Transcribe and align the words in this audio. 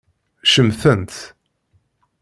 Cemtent. 0.51 1.13